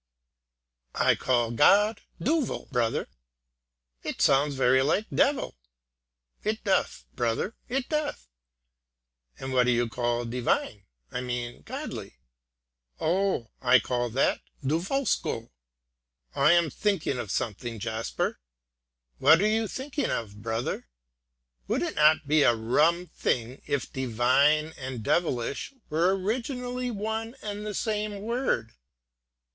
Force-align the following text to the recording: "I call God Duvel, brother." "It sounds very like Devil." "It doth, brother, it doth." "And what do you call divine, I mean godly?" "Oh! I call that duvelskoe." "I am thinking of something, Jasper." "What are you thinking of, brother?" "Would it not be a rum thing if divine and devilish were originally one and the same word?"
"I 0.95 1.13
call 1.13 1.51
God 1.51 2.01
Duvel, 2.19 2.67
brother." 2.71 3.07
"It 4.01 4.19
sounds 4.19 4.55
very 4.55 4.81
like 4.81 5.05
Devil." 5.13 5.53
"It 6.43 6.63
doth, 6.63 7.05
brother, 7.13 7.55
it 7.69 7.87
doth." 7.87 8.27
"And 9.37 9.53
what 9.53 9.65
do 9.67 9.71
you 9.71 9.87
call 9.87 10.25
divine, 10.25 10.85
I 11.11 11.21
mean 11.21 11.61
godly?" 11.61 12.17
"Oh! 12.99 13.51
I 13.61 13.77
call 13.79 14.09
that 14.09 14.41
duvelskoe." 14.63 15.51
"I 16.33 16.53
am 16.53 16.71
thinking 16.71 17.19
of 17.19 17.29
something, 17.29 17.77
Jasper." 17.77 18.39
"What 19.19 19.39
are 19.39 19.47
you 19.47 19.67
thinking 19.67 20.09
of, 20.09 20.41
brother?" 20.41 20.87
"Would 21.67 21.83
it 21.83 21.93
not 21.93 22.27
be 22.27 22.41
a 22.41 22.55
rum 22.55 23.05
thing 23.05 23.61
if 23.67 23.93
divine 23.93 24.73
and 24.79 25.03
devilish 25.03 25.75
were 25.91 26.17
originally 26.17 26.89
one 26.89 27.35
and 27.43 27.67
the 27.67 27.75
same 27.75 28.21
word?" 28.21 28.71